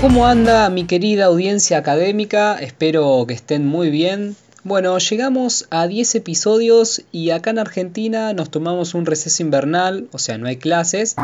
[0.00, 2.56] ¿Cómo anda mi querida audiencia académica?
[2.60, 4.36] Espero que estén muy bien.
[4.62, 10.18] Bueno, llegamos a 10 episodios y acá en Argentina nos tomamos un receso invernal, o
[10.18, 11.16] sea, no hay clases,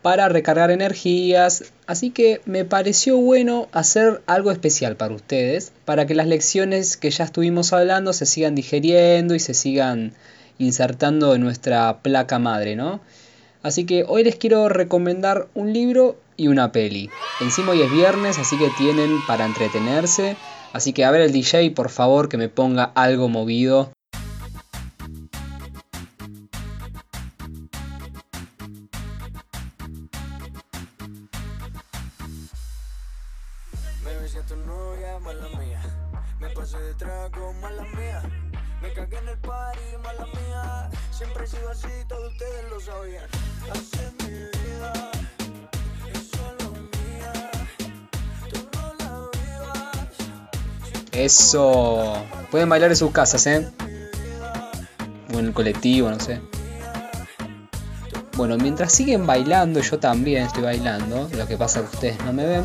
[0.00, 6.14] para recargar energías, así que me pareció bueno hacer algo especial para ustedes, para que
[6.14, 10.12] las lecciones que ya estuvimos hablando se sigan digeriendo y se sigan
[10.58, 13.00] insertando en nuestra placa madre, ¿no?
[13.62, 17.10] Así que hoy les quiero recomendar un libro y una peli.
[17.40, 20.36] Encima hoy es viernes, así que tienen para entretenerse.
[20.72, 23.92] Así que a ver el DJ, por favor, que me ponga algo movido.
[34.02, 35.82] Me tu novia, mala mía.
[36.40, 36.78] Me pasé
[37.60, 38.49] mala mía.
[38.82, 40.90] Me cagué en el party, mala mía.
[41.10, 43.24] Siempre he sido así, todos ustedes lo sabían.
[43.70, 45.10] Así es mi vida.
[51.12, 52.14] Eso.
[52.50, 53.68] Pueden bailar en sus casas, ¿eh?
[55.34, 56.40] O en el colectivo, no sé.
[58.36, 61.28] Bueno, mientras siguen bailando, yo también estoy bailando.
[61.36, 62.64] Lo que pasa es que ustedes no me ven.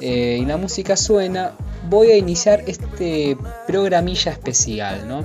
[0.00, 1.52] eh, y la música suena.
[1.88, 5.24] Voy a iniciar este programilla especial, ¿no?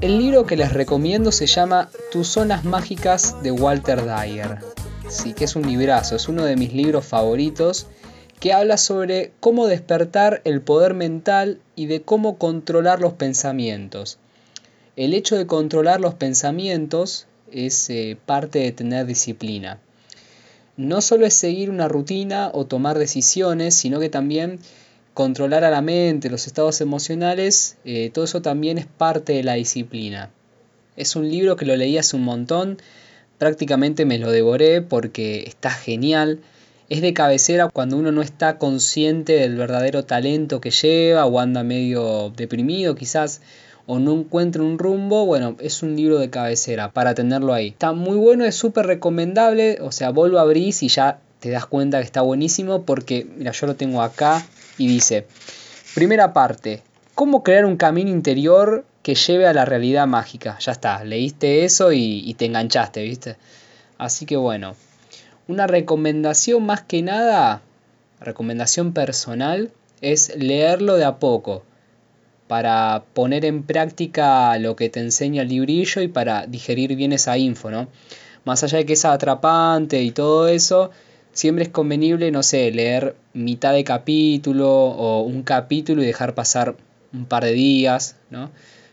[0.00, 4.58] El libro que les recomiendo se llama Tus zonas mágicas de Walter Dyer.
[5.08, 7.88] Sí, que es un librazo, es uno de mis libros favoritos
[8.40, 14.18] que habla sobre cómo despertar el poder mental y de cómo controlar los pensamientos.
[14.96, 19.78] El hecho de controlar los pensamientos es eh, parte de tener disciplina.
[20.76, 24.58] No solo es seguir una rutina o tomar decisiones, sino que también
[25.14, 29.54] controlar a la mente, los estados emocionales, eh, todo eso también es parte de la
[29.54, 30.30] disciplina.
[30.96, 32.78] Es un libro que lo leí hace un montón,
[33.38, 36.40] prácticamente me lo devoré porque está genial.
[36.88, 41.62] Es de cabecera cuando uno no está consciente del verdadero talento que lleva o anda
[41.62, 43.40] medio deprimido quizás
[43.86, 47.68] o no encuentra un rumbo, bueno, es un libro de cabecera para tenerlo ahí.
[47.68, 51.66] Está muy bueno, es súper recomendable, o sea, vos lo abrís y ya te das
[51.66, 54.44] cuenta que está buenísimo porque, mira, yo lo tengo acá
[54.78, 55.26] y dice,
[55.94, 56.82] primera parte,
[57.14, 60.58] ¿cómo crear un camino interior que lleve a la realidad mágica?
[60.58, 63.36] Ya está, leíste eso y, y te enganchaste, ¿viste?
[63.98, 64.74] Así que bueno,
[65.46, 67.62] una recomendación más que nada,
[68.20, 69.70] recomendación personal,
[70.00, 71.64] es leerlo de a poco
[72.46, 77.38] para poner en práctica lo que te enseña el librillo y para digerir bien esa
[77.38, 77.88] info, ¿no?
[78.44, 80.90] Más allá de que es atrapante y todo eso,
[81.34, 86.76] siempre es convenible, no sé, leer mitad de capítulo o un capítulo y dejar pasar
[87.12, 88.50] un par de días, ¿no?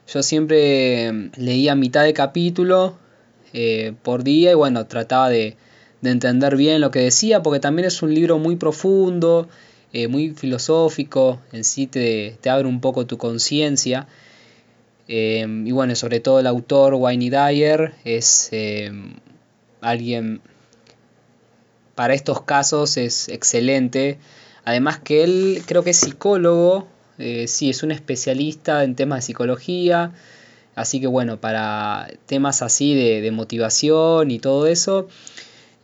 [0.07, 2.97] Yo siempre mm, leía mitad de capítulo
[3.53, 5.55] eh, por día y bueno, trataba de,
[6.01, 9.47] de entender bien lo que decía porque también es un libro muy profundo,
[9.93, 14.07] eh, muy filosófico, en sí te, te abre un poco tu conciencia.
[15.07, 18.91] Eh, y bueno, sobre todo el autor Wayne Dyer es eh,
[19.81, 20.41] alguien
[22.01, 24.17] para estos casos es excelente.
[24.65, 26.87] Además que él creo que es psicólogo,
[27.19, 30.11] eh, sí, es un especialista en temas de psicología.
[30.73, 35.09] Así que bueno, para temas así de, motivación y todo eso,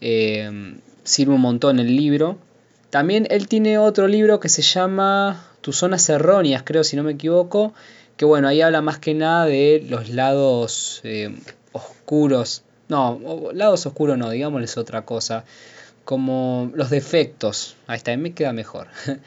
[0.01, 2.39] eh, sirve un montón el libro.
[2.89, 7.11] También él tiene otro libro que se llama Tus zonas erróneas, creo, si no me
[7.11, 7.75] equivoco.
[8.15, 11.29] Que bueno, ahí habla más que nada de los lados eh,
[11.73, 12.63] oscuros.
[12.89, 15.43] No, lados oscuros no, digámosles otra cosa.
[16.07, 17.75] Como los defectos.
[17.85, 18.87] Ahí está, me queda mejor.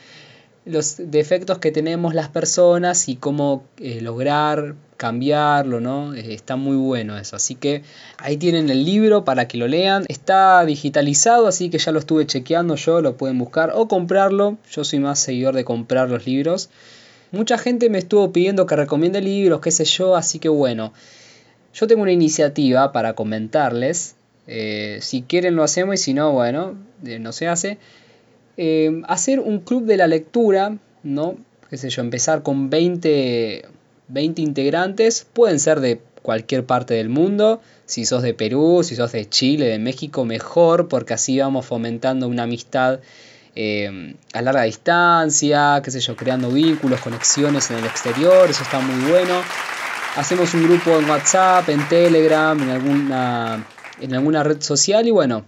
[0.65, 6.15] los defectos que tenemos las personas y cómo eh, lograr cambiarlo, ¿no?
[6.15, 7.37] Eh, está muy bueno eso.
[7.37, 7.83] Así que
[8.17, 10.07] ahí tienen el libro para que lo lean.
[10.09, 14.57] Está digitalizado, así que ya lo estuve chequeando yo, lo pueden buscar o comprarlo.
[14.71, 16.71] Yo soy más seguidor de comprar los libros.
[17.31, 20.95] Mucha gente me estuvo pidiendo que recomiende libros, qué sé yo, así que bueno.
[21.75, 24.17] Yo tengo una iniciativa para comentarles.
[24.53, 26.75] Eh, si quieren lo hacemos y si no, bueno,
[27.07, 27.79] eh, no se hace.
[28.57, 31.37] Eh, hacer un club de la lectura, ¿no?
[31.71, 33.65] Qué sé yo, empezar con 20,
[34.09, 35.25] 20 integrantes.
[35.33, 37.61] Pueden ser de cualquier parte del mundo.
[37.87, 42.27] Si sos de Perú, si sos de Chile, de México, mejor, porque así vamos fomentando
[42.27, 42.99] una amistad
[44.33, 49.11] a larga distancia, qué sé yo, creando vínculos, conexiones en el exterior, eso está muy
[49.11, 49.43] bueno.
[50.17, 53.67] Hacemos un grupo en WhatsApp, en Telegram, en alguna,
[54.01, 55.45] en alguna red social y bueno,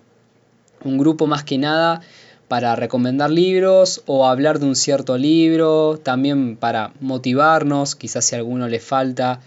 [0.84, 2.00] un grupo más que nada
[2.48, 8.38] para recomendar libros o hablar de un cierto libro, también para motivarnos, quizás si a
[8.38, 9.40] alguno le falta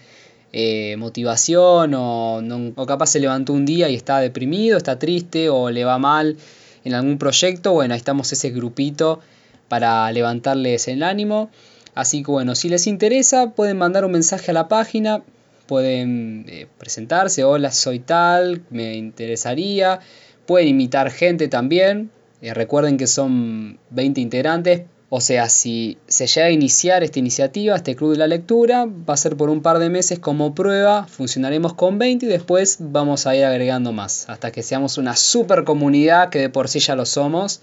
[0.51, 5.49] eh, motivación o, no, o capaz se levantó un día y está deprimido, está triste
[5.49, 6.37] o le va mal
[6.83, 9.19] en algún proyecto, bueno, ahí estamos ese grupito
[9.67, 11.49] para levantarles el ánimo.
[11.93, 15.23] Así que bueno, si les interesa pueden mandar un mensaje a la página,
[15.67, 19.99] pueden eh, presentarse, hola soy tal, me interesaría,
[20.45, 26.47] pueden invitar gente también, eh, recuerden que son 20 integrantes, o sea, si se llega
[26.47, 29.79] a iniciar esta iniciativa, este club de la lectura, va a ser por un par
[29.79, 34.51] de meses como prueba, funcionaremos con 20 y después vamos a ir agregando más, hasta
[34.51, 37.61] que seamos una super comunidad que de por sí ya lo somos.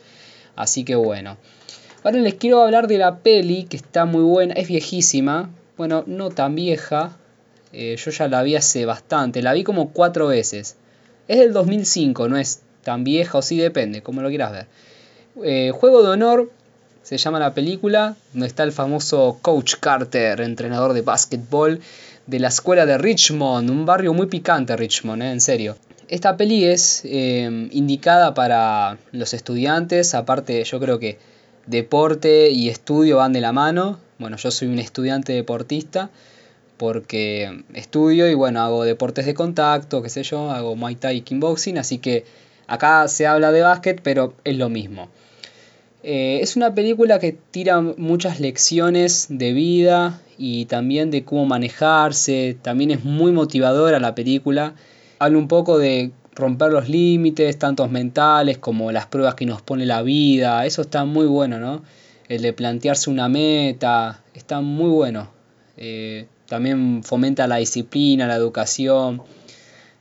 [0.54, 1.36] Así que bueno.
[2.04, 6.30] Ahora les quiero hablar de la peli, que está muy buena, es viejísima, bueno, no
[6.30, 7.16] tan vieja,
[7.72, 10.76] eh, yo ya la vi hace bastante, la vi como cuatro veces.
[11.28, 14.66] Es del 2005, no es tan vieja o sí, depende, como lo quieras ver.
[15.42, 16.50] Eh, Juego de Honor
[17.02, 21.80] se llama la película, donde está el famoso Coach Carter, entrenador de básquetbol
[22.26, 25.76] de la escuela de Richmond, un barrio muy picante Richmond, eh, en serio.
[26.08, 31.18] Esta peli es eh, indicada para los estudiantes, aparte yo creo que
[31.66, 33.98] deporte y estudio van de la mano.
[34.18, 36.10] Bueno, yo soy un estudiante deportista
[36.76, 41.20] porque estudio y bueno, hago deportes de contacto, qué sé yo, hago Muay Thai y
[41.22, 42.24] kickboxing, así que
[42.66, 45.08] acá se habla de básquet, pero es lo mismo.
[46.02, 52.56] Eh, es una película que tira muchas lecciones de vida y también de cómo manejarse.
[52.60, 54.74] También es muy motivadora la película.
[55.18, 59.86] Habla un poco de romper los límites, tantos mentales como las pruebas que nos pone
[59.86, 60.66] la vida.
[60.66, 61.82] Eso está muy bueno, ¿no?
[62.28, 64.22] El de plantearse una meta.
[64.34, 65.30] Está muy bueno.
[65.76, 69.22] Eh, también fomenta la disciplina, la educación.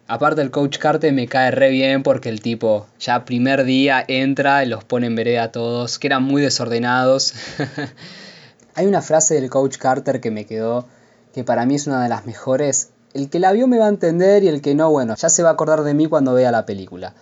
[0.06, 4.62] Aparte el coach Carter me cae re bien porque el tipo ya primer día entra
[4.62, 7.34] y los pone en vereda a todos, que eran muy desordenados.
[8.76, 10.88] Hay una frase del coach Carter que me quedó,
[11.34, 12.90] que para mí es una de las mejores.
[13.14, 15.44] El que la vio me va a entender y el que no, bueno, ya se
[15.44, 17.14] va a acordar de mí cuando vea la película.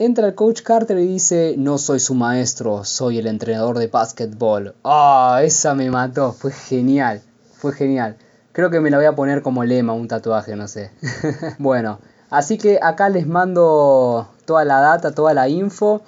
[0.00, 4.74] Entra el coach Carter y dice, no soy su maestro, soy el entrenador de básquetbol.
[4.82, 7.22] Ah, esa me mató, fue genial,
[7.60, 8.16] fue genial.
[8.52, 10.90] Creo que me la voy a poner como lema, un tatuaje, no sé.
[11.58, 16.02] bueno, así que acá les mando toda la data, toda la info.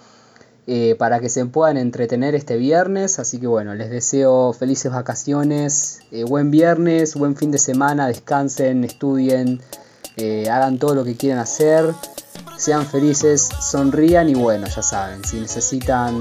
[0.68, 3.18] Eh, para que se puedan entretener este viernes.
[3.18, 8.84] Así que bueno, les deseo felices vacaciones, eh, buen viernes, buen fin de semana, descansen,
[8.84, 9.60] estudien,
[10.16, 11.92] eh, hagan todo lo que quieran hacer,
[12.56, 16.14] sean felices, sonrían y bueno, ya saben, si necesitan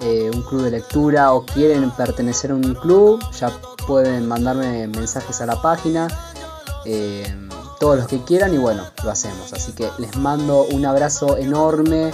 [0.00, 3.50] un club de lectura o quieren pertenecer a un club, ya
[3.88, 6.08] pueden mandarme mensajes a la página.
[7.80, 9.54] todos los que quieran y bueno, lo hacemos.
[9.54, 12.12] Así que les mando un abrazo enorme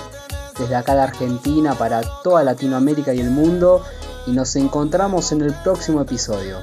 [0.57, 3.83] desde acá de Argentina para toda Latinoamérica y el mundo
[4.27, 6.59] y nos encontramos en el próximo episodio.